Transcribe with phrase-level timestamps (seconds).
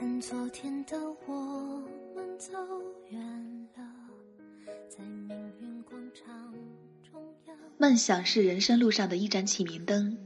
[0.00, 0.96] 看昨天的
[1.26, 1.82] 我
[2.14, 2.52] 们走
[7.90, 10.16] 梦想是人生路上的一盏启明灯，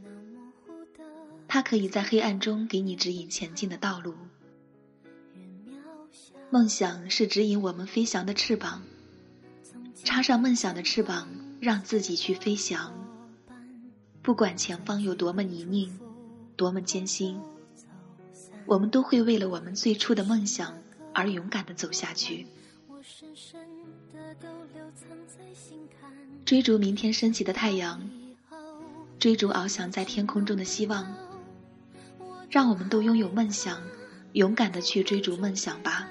[1.48, 4.14] 它可以在黑暗中给你指引前进的道路。
[6.50, 8.82] 梦想是指引我们飞翔的翅膀，
[10.04, 11.26] 插上梦想的翅膀，
[11.58, 12.92] 让自己去飞翔。
[14.20, 15.90] 不管前方有多么泥泞，
[16.56, 17.40] 多么艰辛。
[18.66, 20.78] 我们都会为了我们最初的梦想
[21.14, 22.46] 而勇敢的走下去，
[26.54, 28.00] 追逐明天升起的太阳，
[29.18, 31.12] 追逐翱翔在天空中的希望。
[32.48, 33.82] 让我们都拥有梦想，
[34.34, 36.08] 勇敢的去追逐梦想吧。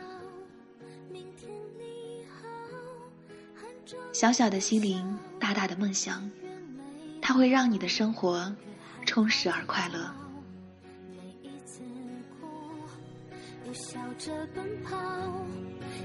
[4.11, 6.30] 小小的心灵，大大的梦想，
[7.22, 8.53] 它会让你的生活
[9.05, 10.13] 充实而快乐。
[13.72, 14.97] 笑着奔跑，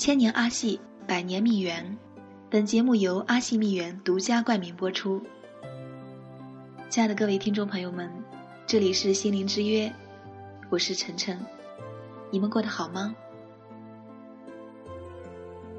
[0.00, 1.98] 千年阿细，百年蜜源。
[2.48, 5.22] 本节目由阿细蜜源独家冠名播出。
[6.88, 8.10] 亲爱的各位听众朋友们，
[8.66, 9.92] 这里是心灵之约，
[10.70, 11.38] 我是晨晨，
[12.30, 13.14] 你们过得好吗？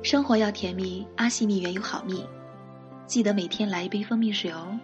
[0.03, 2.23] 生活要甜蜜，阿细蜜源有好蜜，
[3.07, 4.79] 记得每天来一杯蜂蜜水哦。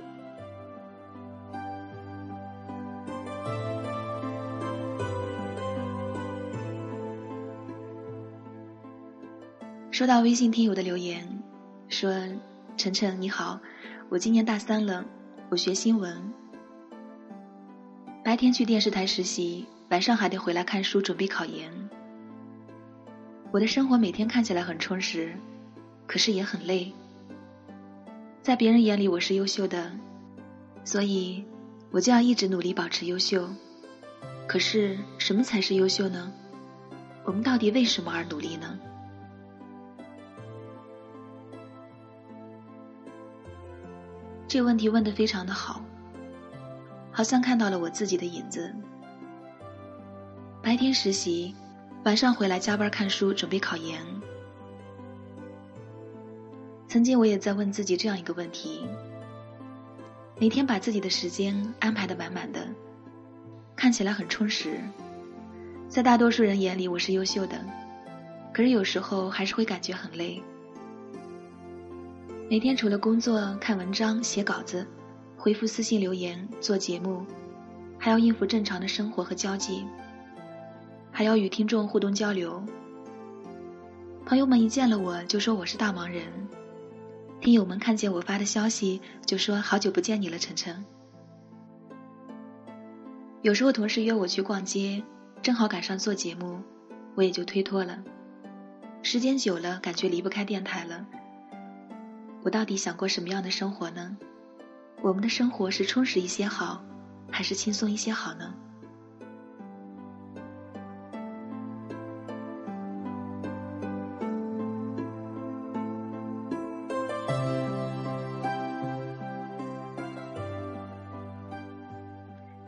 [9.98, 11.28] 收到微信听友的留言，
[11.90, 12.14] 说
[12.78, 13.60] ：“晨晨你好，
[14.10, 15.04] 我今年大三了，
[15.50, 16.32] 我学新闻，
[18.24, 21.72] 白天去电视台实习，晚上还得回来看书准备考研。
[23.52, 25.36] 我的生活每天看起来很充实，
[26.06, 26.94] 可是也很累。
[28.44, 29.92] 在别人眼里我是优秀的，
[30.84, 31.44] 所以
[31.90, 33.50] 我就要一直努力保持优秀。
[34.48, 36.32] 可是什么才是优秀呢？
[37.26, 38.78] 我们到底为什么而努力呢？”
[44.48, 45.84] 这个问题问得非常的好，
[47.12, 48.74] 好像看到了我自己的影子。
[50.64, 51.54] 白天实习，
[52.06, 54.02] 晚上回来加班看书，准备考研。
[56.88, 58.88] 曾经我也在问自己这样一个问题：
[60.40, 62.66] 每天把自己的时间安排的满满的，
[63.76, 64.80] 看起来很充实，
[65.90, 67.60] 在大多数人眼里我是优秀的，
[68.54, 70.42] 可是有时候还是会感觉很累。
[72.50, 74.88] 每天除了工作、看文章、写稿子、
[75.36, 77.26] 回复私信留言、做节目，
[78.00, 79.86] 还要应付正常的生活和交际，
[81.12, 82.64] 还要与听众互动交流。
[84.26, 86.24] 朋友们一见了我就说我是大忙人，
[87.42, 90.86] 听友们看见我发的消息就说好久不见你了，晨晨。
[93.42, 95.04] 有时候同事约我去逛街，
[95.42, 96.62] 正好赶上做节目，
[97.14, 98.02] 我也就推脱了。
[99.04, 101.06] 时间久了，感觉离不开电台了。
[102.44, 104.18] 我到底想过什么样的生活呢？
[105.02, 106.82] 我们的生活是充实一些好，
[107.30, 108.54] 还是轻松一些好呢？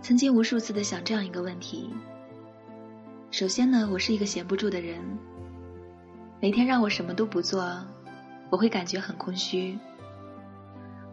[0.02, 1.90] 曾经无数次的想这样一个问题。
[3.32, 5.00] 首先呢，我是一个闲不住的人，
[6.42, 7.64] 每天让我什么都不做。
[8.50, 9.78] 我会感觉很空虚，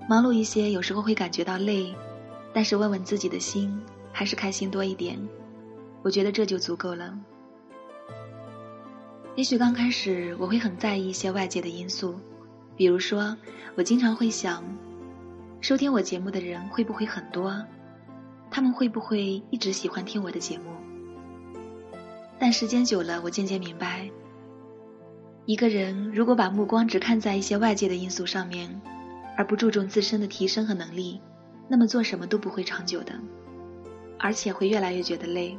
[0.09, 1.95] 忙碌一些，有时候会感觉到累，
[2.53, 3.79] 但是问问自己的心，
[4.13, 5.19] 还是开心多一点，
[6.03, 7.19] 我觉得这就足够了。
[9.35, 12.19] 也许刚开始我会很在意一些外界的因素，
[12.75, 13.37] 比如说，
[13.75, 14.65] 我经常会想，
[15.61, 17.63] 收听我节目的人会不会很多？
[18.51, 20.71] 他们会不会一直喜欢听我的节目？
[22.39, 24.09] 但时间久了，我渐渐明白，
[25.47, 28.69] 一个人如果把目光只看在一些外界的因素上面，
[29.37, 31.21] 而不注重自身的提升和能力，
[31.69, 33.15] 那么做什么都不会长久的，
[34.19, 35.57] 而且会越来越觉得累。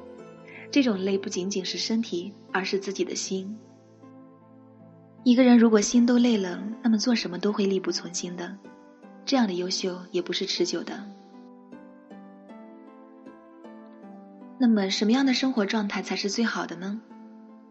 [0.70, 3.58] 这种累不仅仅是身体，而是自己的心。
[5.24, 8.58] 一个人如果心都累了，那么做什么都会力不从心的，
[9.24, 11.02] 这样的优秀也不是持久的。
[14.60, 17.00] 那么，什么样的生活状态才是最好的呢？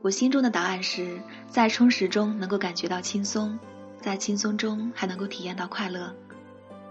[0.03, 3.59] 我心中的答案是在充实中能够感觉到轻松，
[4.01, 6.15] 在轻松中还能够体验到快乐。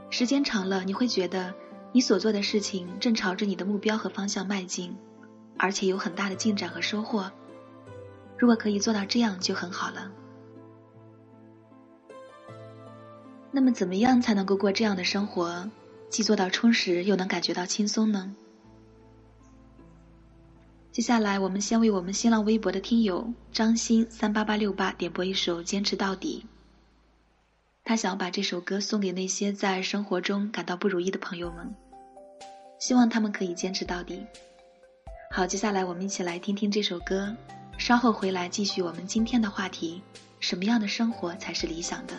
[0.09, 1.53] 时间长了，你会觉得
[1.93, 4.95] 你所做的事情正朝着你的目标和方向迈进，
[5.57, 7.31] 而且有很大的进展和收获。
[8.37, 10.11] 如果可以做到这样，就很好了。
[13.51, 15.69] 那么，怎么样才能够过这样的生活，
[16.09, 18.35] 既做到充实，又能感觉到轻松呢？
[20.95, 26.45] 接下来，我们先为我们新浪微博的听友张鑫三八八六八点播一首《坚持到底》。
[27.83, 31.75] 他想把这首歌送给那些在生活中感到不如意的朋友们，
[32.79, 34.25] 希望他们可以坚持到底。
[35.31, 37.35] 好，接下来我们一起来听听这首歌，
[37.77, 40.01] 稍后回来继续我们今天的话题：
[40.39, 42.13] 什么样的生活才是理想的？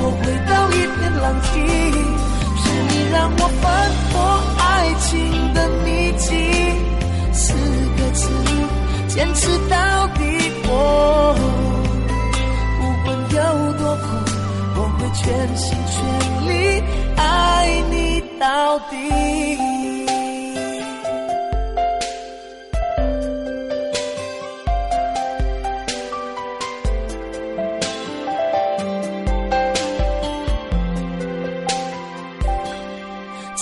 [0.00, 1.48] 我回到一片狼藉。
[2.60, 3.64] 是你让我翻
[4.10, 4.14] 破
[4.58, 4.62] 爱
[5.00, 5.08] 情
[5.54, 5.86] 的秘
[6.16, 6.26] 籍，
[7.32, 7.42] 四
[7.96, 8.22] 个字，
[9.08, 9.74] 坚持到
[10.08, 10.20] 底。
[10.70, 10.72] 我
[12.78, 13.36] 不管有
[13.78, 14.06] 多苦，
[14.76, 15.24] 我会全
[15.56, 15.96] 心全
[16.48, 16.52] 力。
[17.16, 17.20] 爱
[17.90, 18.94] 你到底，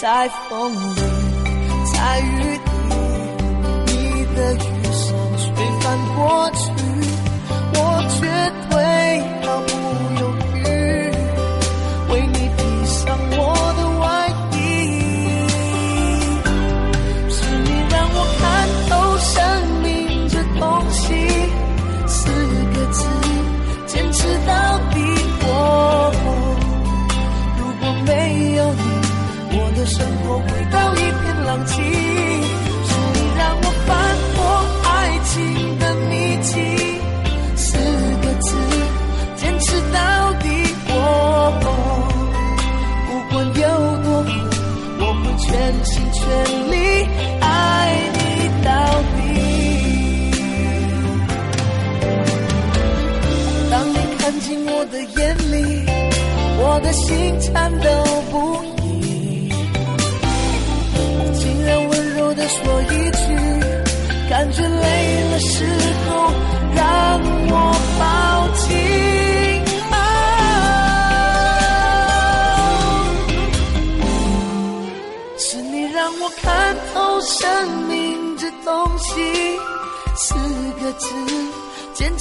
[0.07, 1.01] 在风里，
[1.93, 2.61] 在雨里，
[3.87, 3.93] 你
[4.37, 4.59] 的雨
[4.93, 5.05] 伞
[5.37, 5.45] 吹
[5.81, 6.71] 翻过去，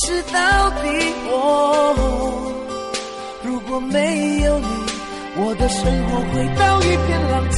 [0.05, 0.85] 坚持到底。
[1.25, 1.33] 我。
[3.43, 4.67] 如果没有你，
[5.35, 7.57] 我的生活会到一片狼藉。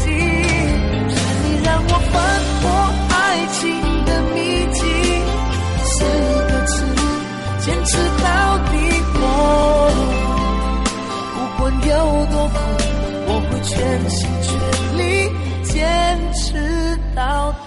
[1.10, 2.16] 是你让我翻
[2.62, 2.66] 破
[3.12, 3.16] 爱
[3.52, 3.60] 情
[4.06, 4.38] 的秘
[4.72, 4.80] 籍，
[5.84, 5.94] 四
[6.48, 6.76] 个字，
[7.60, 8.26] 坚持到
[8.72, 8.74] 底。
[9.20, 9.26] 我
[11.36, 11.92] 不管有
[12.32, 12.56] 多苦。
[13.30, 13.76] 我会全
[14.10, 14.50] 心全
[14.98, 15.02] 力
[15.66, 15.76] 坚
[16.34, 16.46] 持
[17.14, 17.52] 到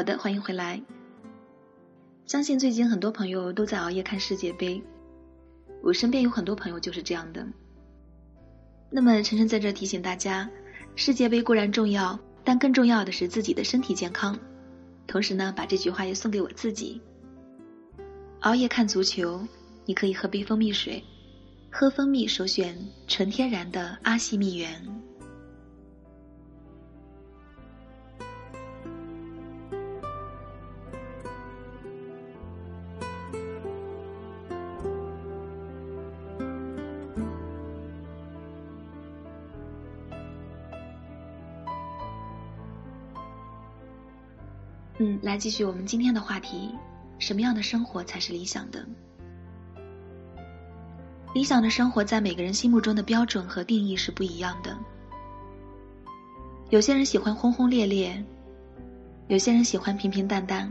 [0.00, 0.80] 好的，欢迎回来。
[2.24, 4.82] 相信最近很多朋友都在熬夜看世界杯，
[5.82, 7.46] 我身边有很多朋友就是这样的。
[8.88, 10.48] 那么晨晨在这提醒大家，
[10.96, 14.38] 世界杯固然重要，但更重要的是自己的身体健康。
[15.06, 16.98] 同时呢，把这句话也送给我自己：
[18.38, 19.46] 熬夜看足球，
[19.84, 21.04] 你可以喝杯蜂蜜水，
[21.70, 22.74] 喝蜂蜜首选
[23.06, 24.82] 纯天然的阿西蜜源。
[45.30, 46.74] 来继续我们今天的话题：
[47.20, 48.84] 什么样的生活才是理想的？
[51.32, 54.76] 理想的生活在每个人心目中的标准和定义是不一样的。
[56.70, 58.20] 有些人喜欢轰轰烈烈，
[59.28, 60.68] 有些人喜欢平平淡淡，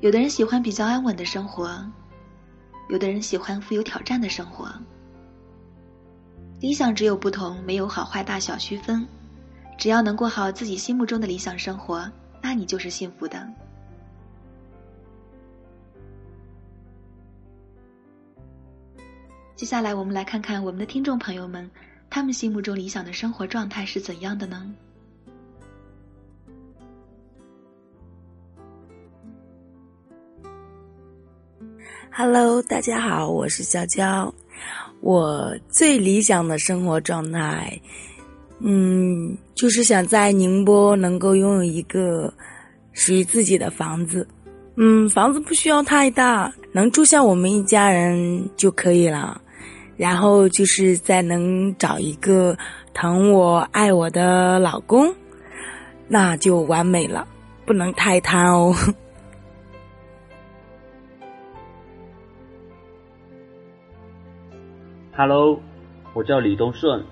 [0.00, 1.70] 有的人喜欢比较安稳的生活，
[2.88, 4.68] 有的人喜欢富有挑战的生活。
[6.58, 9.06] 理想只有不同，没有好坏大小区分，
[9.78, 12.10] 只要能过好自己心目中的理想生活。
[12.42, 13.48] 那你就是幸福的。
[19.54, 21.70] 接下来，我们来看看我们的听众朋友们，
[22.08, 24.74] 他们心目中理想的生活状态是怎样的呢
[32.10, 34.34] ？Hello，大家好，我是娇娇。
[35.00, 37.80] 我最理想的生活状态。
[38.60, 42.32] 嗯，就是想在宁波能够拥有一个
[42.92, 44.28] 属于自己的房子。
[44.76, 49.40] 嗯，房子不需要太大，能住下我们一家人就可以了。
[49.96, 52.56] 然后就是再能找一个
[52.94, 55.14] 疼我、爱我的老公，
[56.08, 57.26] 那就完美了。
[57.66, 58.74] 不能太贪哦。
[65.16, 65.60] Hello，
[66.14, 67.04] 我叫李东顺。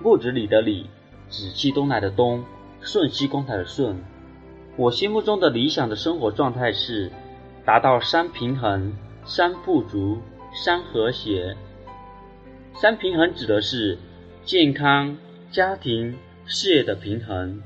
[0.00, 0.86] 木子李的李，
[1.28, 2.44] 紫气东来的东，
[2.80, 3.98] 瞬息光彩的瞬。
[4.76, 7.10] 我心目中的理想的生活状态是，
[7.64, 10.18] 达到三平衡、三富足、
[10.54, 11.56] 三和谐。
[12.74, 13.98] 三平衡指的是
[14.44, 15.16] 健康、
[15.50, 17.60] 家庭、事业的平衡；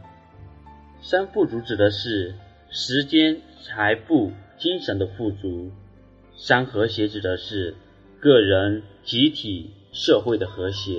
[1.03, 2.35] 三富足指的是
[2.71, 5.71] 时间、财富、精神的富足；
[6.35, 7.75] 三和谐指的是
[8.19, 10.99] 个人、集体、社会的和谐。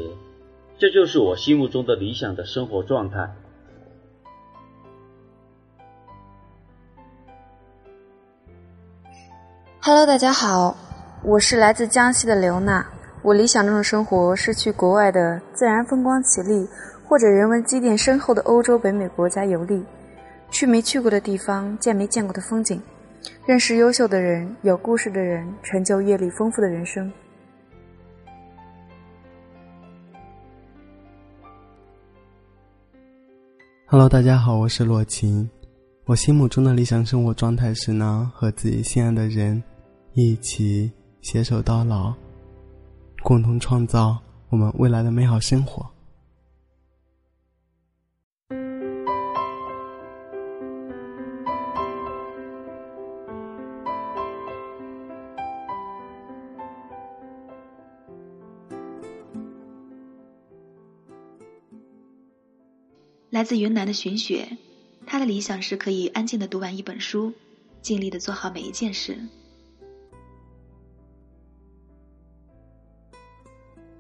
[0.84, 3.32] 这就是我心目中的理想的生活状态。
[9.80, 10.76] Hello，大家好，
[11.24, 12.86] 我是来自江西的刘娜。
[13.22, 16.68] 我理想中的生活是去国外的自然风光绮丽
[17.08, 19.86] 或者人文积淀深厚的欧洲、北美国家游历，
[20.52, 22.82] 去没去过的地方，见没见过的风景，
[23.46, 27.10] 认识优秀的人、有故事的人，成就阅历丰富的人生。
[33.94, 35.48] Hello，大家好，我是洛晴。
[36.06, 39.62] 我心目中的理想生活状态是呢，和自己心爱的人
[40.14, 42.12] 一起携手到老，
[43.22, 44.18] 共同创造
[44.50, 45.88] 我们未来的美好生活。
[63.34, 64.48] 来自云南的寻雪，
[65.08, 67.34] 他的理想是可以安静的读完一本书，
[67.82, 69.18] 尽力的做好每一件事。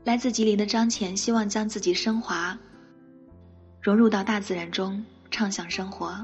[0.04, 2.56] 来自吉林的张浅，希望将自己升华，
[3.82, 6.16] 融入到大自然中，畅享生活。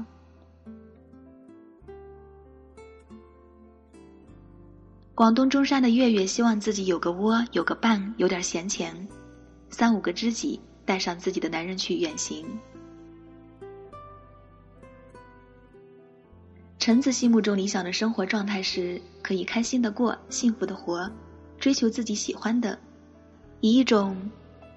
[5.16, 9.08] 广东中山的月月，希望自己有个窝，有个伴，有点闲钱，
[9.68, 12.46] 三五个知己，带上自己的男人去远行。
[16.80, 21.08] 橙子心目中理想的生活状态是可以开心的过幸福的活
[21.58, 22.76] 追求自己喜欢的。
[23.60, 24.16] 以一种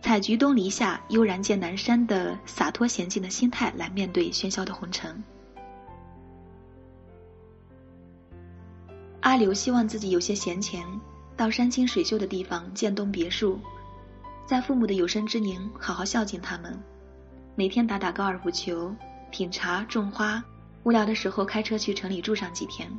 [0.01, 5.23] 采菊东篱下悠然见南山的洒脱娴静的心态来面对喧嚣的红尘。
[9.21, 10.85] 阿刘希望自己有些闲钱
[11.37, 13.57] 到山清水秀的地方建栋别墅
[14.45, 16.77] 在父母的有生之年好好孝敬他们。
[17.55, 18.93] 每天打打高尔夫球
[19.31, 20.43] 品茶种花
[20.83, 22.89] 无聊的时候开车去城里住上几天。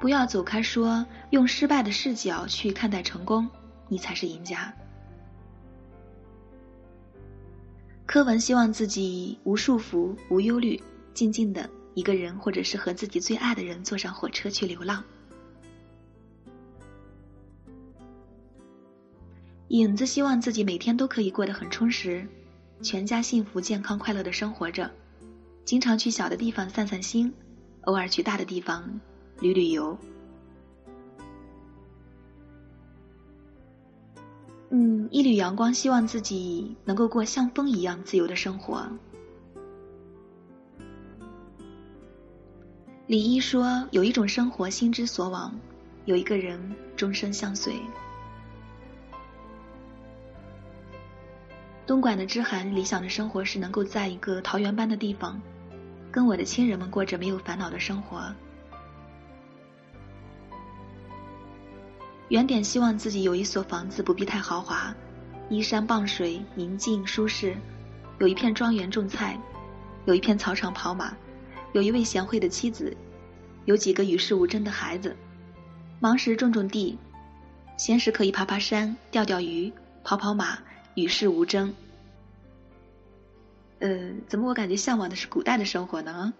[0.00, 3.48] 不要走开，说用失败的视角去看待成功，
[3.86, 4.74] 你才是赢家。
[8.06, 10.82] 柯文希望自己无束缚、无忧虑，
[11.12, 15.04] 静静的一个人，或者是和自己最爱的人坐上火车去流浪。
[19.70, 22.26] 影子希望自己每天都可以过得很充实，
[22.82, 24.90] 全家幸福、健康、快乐的生活着，
[25.64, 27.32] 经常去小的地方散散心，
[27.82, 29.00] 偶尔去大的地方
[29.38, 29.96] 旅旅游。
[34.70, 38.84] 嗯，一缕阳光，希望自己能够过像风一样自由的生活。
[43.06, 45.52] 李一说：“有一种生活，心之所往；
[46.06, 46.60] 有一个人，
[46.96, 47.74] 终生相随。”
[51.90, 55.42] 东莞的知涵理想的生活是能够在一个桃源般的地方，
[56.08, 58.32] 跟我的亲人们过着没有烦恼的生活。
[62.28, 64.94] 原点希望自己有一所房子，不必太豪华，
[65.48, 67.56] 依山傍水，宁静舒适，
[68.20, 69.36] 有一片庄园种菜，
[70.04, 71.12] 有一片草场跑马，
[71.72, 72.96] 有一位贤惠的妻子，
[73.64, 75.16] 有几个与世无争的孩子。
[75.98, 76.96] 忙时种种地，
[77.76, 79.72] 闲时可以爬爬山、钓钓鱼、
[80.04, 80.56] 跑跑马，
[81.00, 81.74] 与世无争。
[83.80, 86.32] 呃，怎么我感觉向往的是古代的生活呢？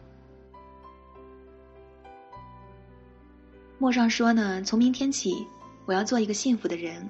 [3.79, 5.47] 陌上说呢，从明天起。
[5.87, 7.09] 我要做一个幸福的人，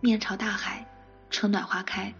[0.00, 0.86] 面朝大海，
[1.30, 2.12] 春暖花开。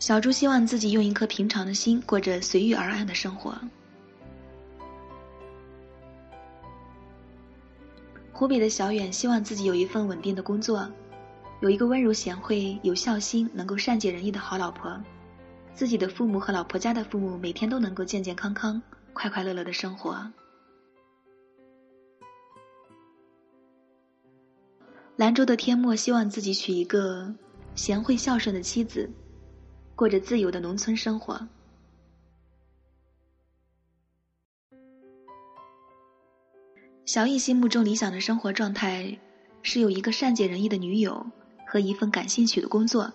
[0.00, 3.56] 小猪希望自己用一颗平常的心，过着随遇而安的生活。
[8.38, 10.88] 湖北的小远希望自己有一份稳定的工作，
[11.58, 14.96] 有一个温柔贤惠、有孝心、能够善解人意的好老婆，
[15.74, 18.80] 自己的父母和老婆家的父母每天都能够健健康康、
[19.12, 20.30] 快快乐乐的生活。
[25.16, 27.34] 兰州的天墨希望自己娶一个
[27.74, 29.10] 贤惠孝顺的妻子，
[29.96, 31.44] 过着自由的农村生活。
[37.08, 39.16] 小易心目中理想的生活状态
[39.62, 41.26] 是有一个善解人意的女友
[41.66, 43.10] 和一份感兴趣的工作，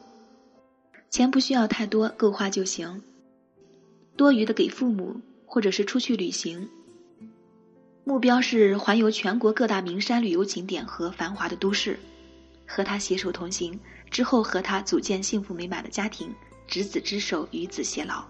[1.11, 3.03] 钱不需要太多，够花就行，
[4.17, 6.67] 多余的给父母或者是出去旅行。
[8.03, 11.99] 目标是环游全国各大名山旅游景点和繁华的都市，
[12.65, 13.79] 和他携手同行，
[14.09, 16.33] 之后和他组建幸福美满的家庭，
[16.65, 18.25] 执子之手，与子偕老。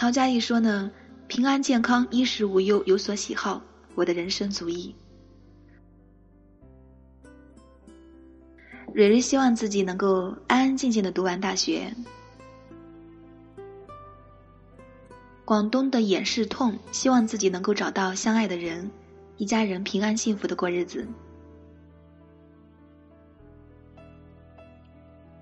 [0.00, 0.90] 曹佳义说呢
[1.28, 3.60] ：“平安健康，衣食无忧，有所喜好，
[3.94, 4.94] 我的人生足矣。”
[8.94, 11.94] 蕊蕊希望自己能够安安静静的读完大学。
[15.44, 18.90] 广东的眼是痛，希望自己能够找到相爱的人，
[19.36, 21.06] 一家人平安幸福的过日子。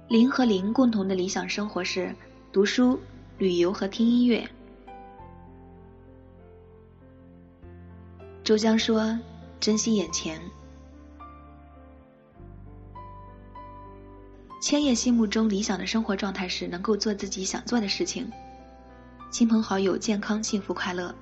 [0.09, 2.13] 林和林共同的理想生活是
[2.51, 2.99] 读书、
[3.39, 4.45] 旅游和听音乐。
[8.43, 9.17] 周江说
[9.61, 10.41] ：“珍惜眼前。”
[14.61, 18.29] 千叶心目中理想的生活状态是能够做自己想做的事情。
[19.31, 21.15] 亲朋好友健康幸福快乐。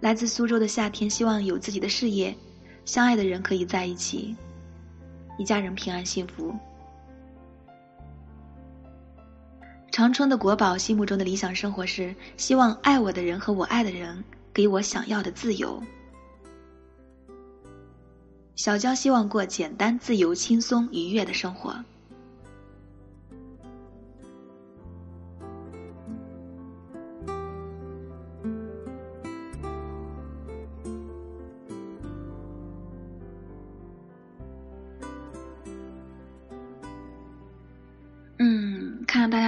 [0.00, 2.36] 来自苏州的夏天，希望有自己的事业，
[2.84, 4.34] 相爱的人可以在一起，
[5.38, 6.52] 一家人平安幸福。
[9.98, 14.22] 长春的国宝心目中的理想生活是希望爱我的人和我爱的人
[14.54, 15.82] 给我想要的自由。
[18.54, 21.84] 小娇希望过简单、自由、轻松、愉悦的生活。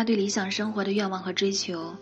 [0.00, 1.94] 他对理想生活的愿望和追求，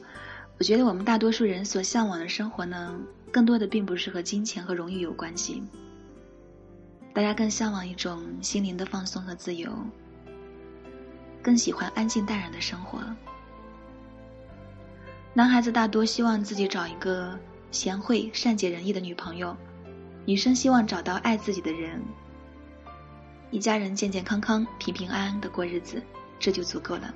[0.56, 2.96] 我觉得我们大多数人所向往的生活呢，
[3.32, 5.60] 更多的并不是和金钱和荣誉有关系。
[7.12, 9.72] 大家更向往一种心灵的放松和自由，
[11.42, 13.00] 更喜欢安静淡然的生活。
[15.34, 17.36] 男孩子大多希望自己找一个
[17.72, 19.56] 贤惠、善解人意的女朋友，
[20.24, 22.00] 女生希望找到爱自己的人，
[23.50, 26.00] 一家人健健康康、平平安安的过日子，
[26.38, 27.12] 这就足够了。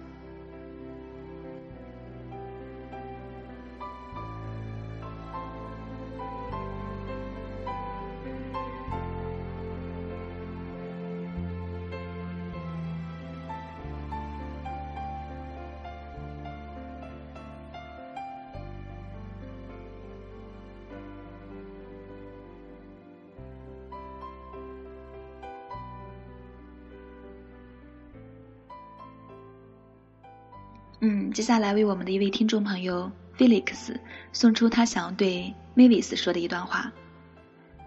[31.05, 33.93] 嗯，接下来为我们的一位听众朋友 Felix
[34.33, 36.93] 送出他想要对 Mavis 说的一段话。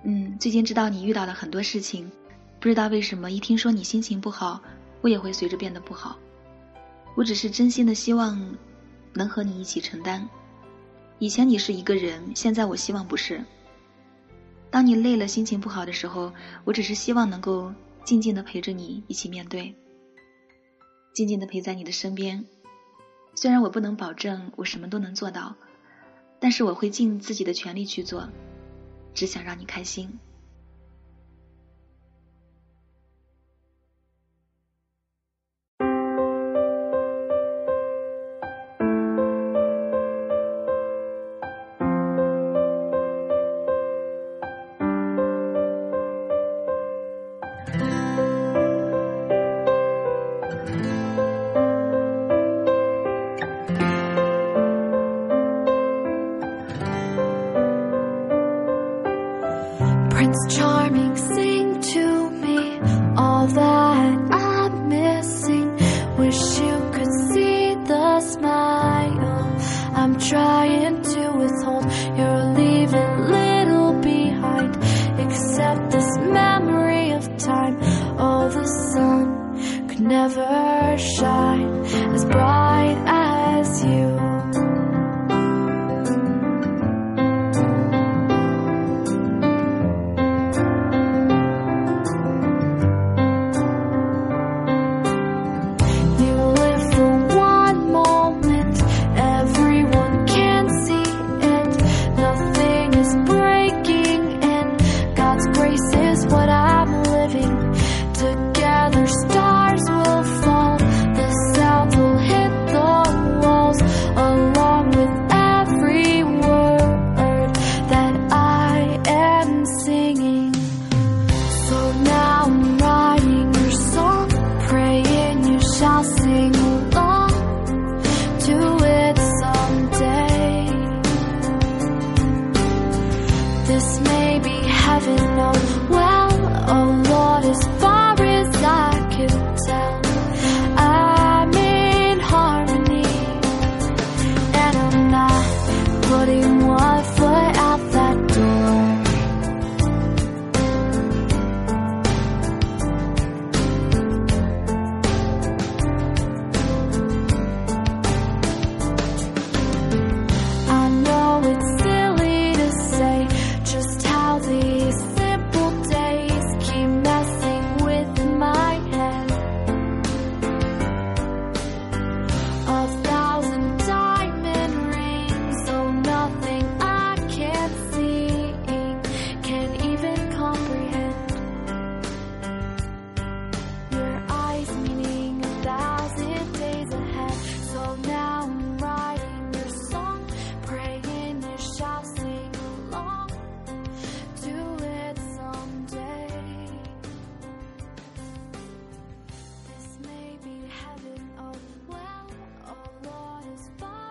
[0.04, 2.12] 嗯，最近知道你遇到了很多事情，
[2.60, 4.62] 不知道为什么一听说你心情不好，
[5.00, 6.20] 我也会随着变得不好。
[7.16, 8.54] 我只是真心的希望
[9.14, 10.28] 能和你一起承担。
[11.20, 13.42] 以前你是一个人，现在我希望不是。
[14.70, 16.34] 当你累了、心情不好的时候，
[16.66, 17.74] 我只是希望能够
[18.04, 19.74] 静静的陪着你一起面对，
[21.14, 22.46] 静静的陪在你的身边。
[23.36, 25.56] 虽然我不能保证我什么都能做到，
[26.40, 28.30] 但是我会尽自己的全力去做，
[29.14, 30.20] 只想让你开心。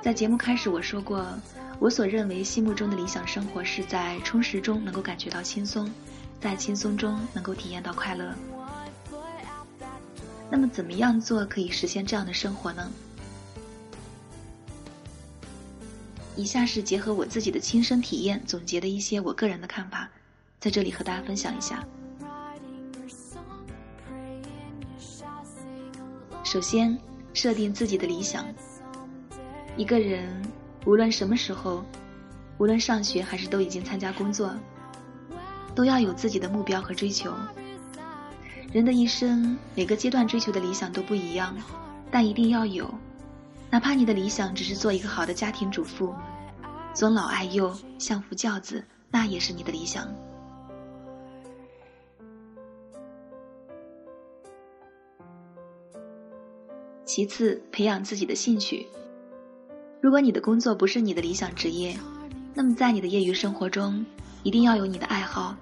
[0.05, 1.27] 在节目开始，我说过，
[1.79, 5.90] 我所认为心目中的理想生活是在充实中能够感觉到轻松，
[6.38, 8.35] 在轻松中能够体验到快乐。
[10.51, 12.93] 那么，怎么样做可以实现这样的生活呢？
[16.37, 20.11] 以下是结合我自己的亲身体验总结的一些我个人的看法，
[20.61, 21.83] 在这里和大家分享一下。
[26.45, 26.99] 首先，
[27.33, 28.45] 设定自己的理想。
[29.76, 30.40] 一个人
[30.87, 31.84] 无论什么时候
[32.58, 34.54] 无论上学还是都已经参加工作
[35.74, 37.32] 都要有自己的目标和追求。
[38.72, 41.56] 人的一生每个阶段追求的理想都不一样
[42.10, 42.88] 但一定要有。
[43.70, 46.14] 哪怕你的理想只是做一个好的家庭主妇
[46.92, 50.06] 尊老爱幼相夫教子那也是你的理想。
[57.04, 58.87] 其次培养自己的兴趣
[60.05, 61.97] 如果你的工作不是你的理想职业，
[62.53, 64.05] 那么在你的业余生活中，
[64.43, 65.57] 一定要有你的爱好。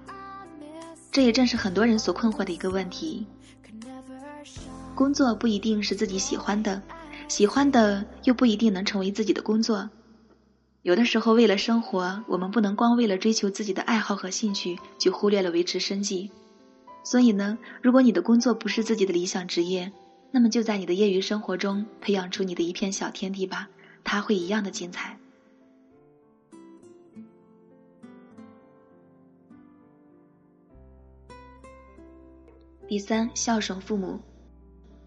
[1.13, 3.25] 这也正是很多人所困惑的一个问题。
[4.97, 6.83] 工作不一定是自己喜欢的，
[7.29, 9.89] 喜欢的又不一定能成为自己的工作。
[10.83, 16.33] 有的时候，为了生活，我们不能光为了追求自己的爱好和兴趣，就忽略了维持生计。
[17.05, 19.93] 所以呢，如果你的工作不是自己的理想职业，
[20.33, 23.69] 那么就在你的业余生活中培养出你的一片小天地吧。
[24.05, 25.19] 他会一样的精彩。
[32.89, 34.21] 第三，孝顺父母，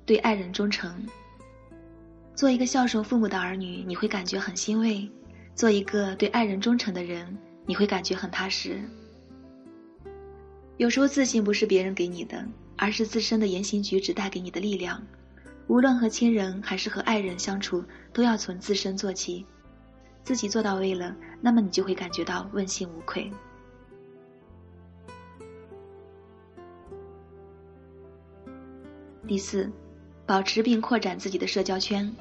[0.06, 1.06] 对爱人忠诚。
[2.34, 5.08] 做一个孝顺父母的儿女，你会感觉很欣慰；
[5.54, 8.82] 做一个对爱人忠诚的人，你会感觉很踏实。
[10.78, 12.44] 有时候，自信不是别人给你的，
[12.76, 15.02] 而是自身的言行举止带给你的力量。
[15.68, 19.46] 无论和亲人还是和爱人相处，都要从自身做起，
[20.24, 23.32] 自己做到位了，那么你就会感觉到问心无愧。
[29.28, 29.72] 第四，
[30.28, 32.16] 保持并扩展自己的社交圈。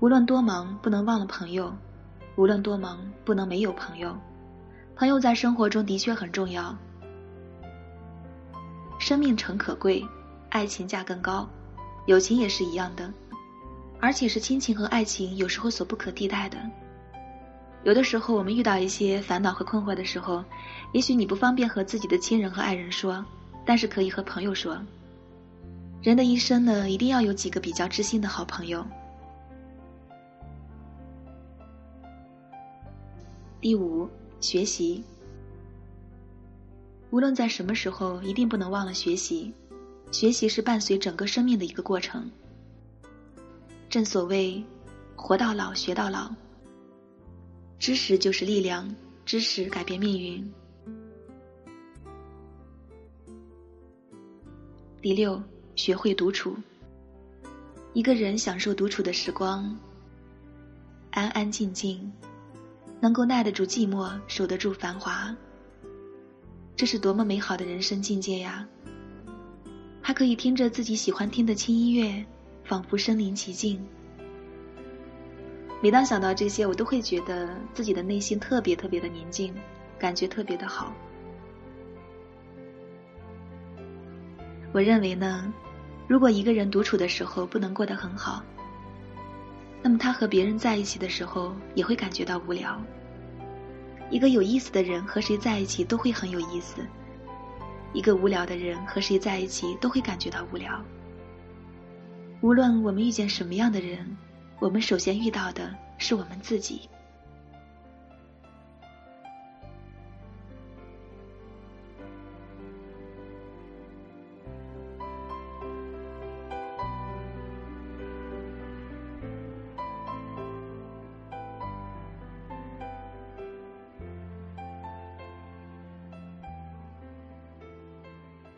[0.00, 1.72] 无论多忙，不能忘了朋友；
[2.36, 4.14] 无论多忙，不能没有朋友。
[4.94, 6.76] 朋友在生活中的确很重要。
[8.98, 10.06] 生命诚可贵。
[10.54, 11.48] 爱情价更高，
[12.06, 13.12] 友情也是一样的，
[13.98, 16.56] 而且是亲情和爱情有时候所不可替代的。
[17.82, 20.44] 有的时候我们遇到一些烦恼和困惑的时候，
[20.92, 23.26] 也许你不方便和自己的亲人和爱人说，
[23.66, 24.80] 但是可以和朋友说。
[26.00, 28.86] 人的一生呢，一定要有几个比较知心的好朋友。
[33.60, 34.08] 第五，
[34.40, 35.02] 学习。
[37.10, 39.52] 无论在什么时候，一定不能忘了学习。
[40.10, 42.30] 学习是伴随整个生命的一个过程。
[43.88, 44.62] 正所谓
[45.16, 46.32] “活到老，学到老”。
[47.78, 50.52] 知识就是力量，知识改变命运。
[55.02, 55.42] 第六，
[55.76, 56.56] 学会独处。
[57.92, 59.78] 一个人享受独处的时光，
[61.10, 62.10] 安安静静，
[63.00, 65.36] 能够耐得住寂寞，守得住繁华，
[66.74, 68.66] 这是多么美好的人生境界呀！
[70.06, 72.22] 还可以听着自己喜欢听的轻音乐，
[72.62, 73.82] 仿佛身临其境。
[75.82, 79.54] 每当想到这些，我都会觉得自己的内心特别特别的宁静，
[79.98, 80.92] 感觉特别的好。
[84.72, 85.50] 我认为呢，
[86.06, 88.44] 如果一个人独处的时候不能过得很好，
[89.82, 92.78] 那么他和别人在一起的时候也会感觉到无聊。
[94.10, 96.82] 一个有意思的人和谁在一起都会很有意思。
[97.94, 100.84] 一个无聊的人和谁在一起都会感觉到无聊。
[102.42, 104.04] 无论我们遇见什么样的人，
[104.58, 106.82] 我们首先遇到的是我们自己。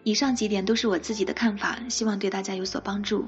[0.06, 3.26] 以上几点都是我自己的看法，希望对大家有所帮助。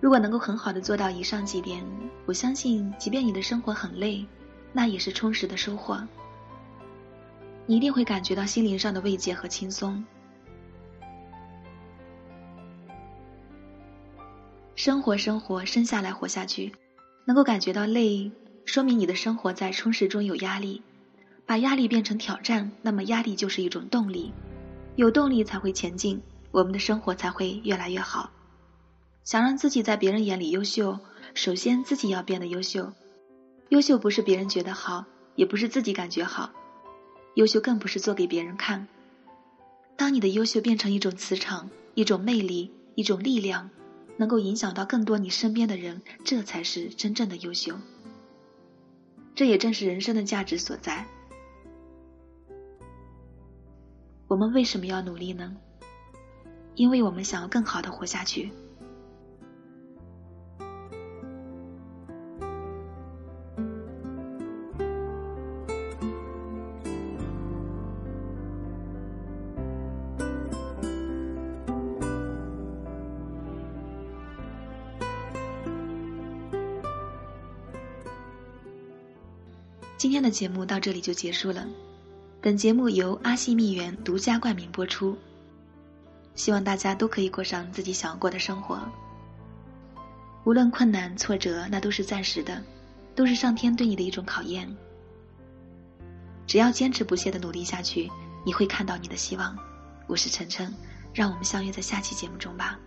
[0.00, 1.80] 如果能够很好的做到以上几点，
[2.24, 4.26] 我相信，即便你的生活很累，
[4.72, 6.04] 那也是充实的收获。
[7.66, 10.04] 你一定会感觉到心灵上的慰藉和轻松。
[14.74, 16.72] 生活，生活，生下来活下去，
[17.26, 18.32] 能够感觉到累，
[18.64, 20.82] 说明你的生活在充实中有压力。
[21.46, 24.32] 把压力变成挑战，那么压力就是一种动力。
[24.96, 28.30] 有动力才会前进，我们的生活才会越来越好。
[29.24, 30.98] 想让自己在别人眼里优秀，
[31.34, 32.90] 首先自己要变得优秀。
[33.68, 35.04] 优秀不是别人觉得好，
[35.34, 36.50] 也不是自己感觉好，
[37.34, 38.88] 优秀更不是做给别人看。
[39.96, 43.68] 当你的优秀变成一种磁场、一种魅力、一种力量，
[44.16, 47.74] 能够影响到更多你身边的人，这才是真正的优秀。
[49.34, 51.06] 这也正是人生的价值所在。
[54.28, 55.56] 我们为什么要努力呢？
[56.74, 58.52] 因为我们想要更好的活下去。
[79.96, 81.66] 今天的节目到这里就结束了。
[82.46, 85.18] 本节目由阿西蜜源独家冠名播出。
[86.36, 88.80] 希望大家都可以过上自己想要过的生活。
[90.44, 92.62] 无论困难挫折，那都是暂时的，
[93.16, 94.72] 都是上天对你的一种考验。
[96.46, 98.08] 只要坚持不懈的努力下去，
[98.44, 99.58] 你会看到你的希望。
[100.06, 100.72] 我是晨晨，
[101.12, 102.78] 让我们相约在下期节目中吧。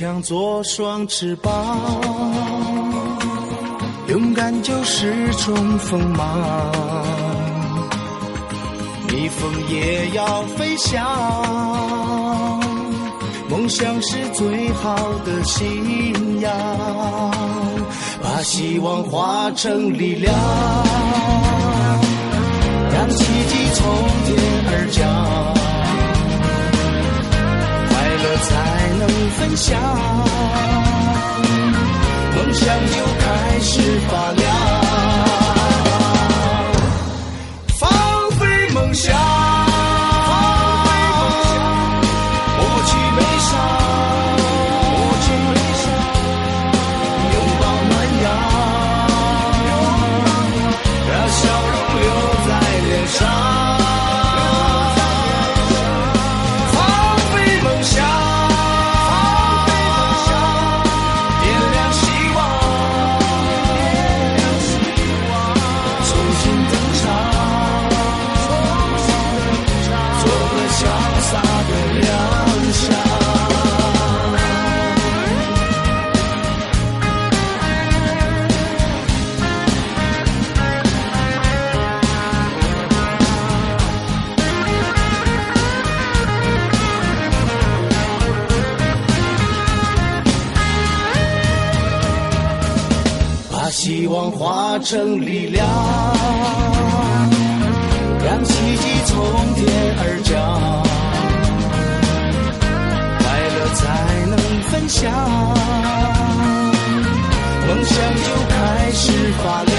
[0.00, 1.76] 坚强做双翅膀，
[4.08, 6.72] 勇敢就是种锋芒。
[9.08, 11.04] 逆风也要飞翔，
[13.50, 16.50] 梦想是最好的信仰。
[18.22, 20.34] 把希望化成力量，
[29.38, 29.80] 分享，
[32.34, 34.54] 梦想就开始发亮，
[37.78, 37.90] 放
[38.38, 39.29] 飞梦想。
[93.82, 95.66] 希望化成力量
[98.22, 99.16] 让奇迹从
[99.54, 100.36] 天而降。
[103.18, 103.24] 快
[103.56, 103.82] 乐才
[104.26, 105.10] 能分享
[107.66, 109.02] 梦想就开始
[109.42, 109.74] 发亮。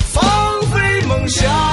[0.00, 0.20] 放
[0.62, 0.74] 飞
[1.06, 1.71] 梦想。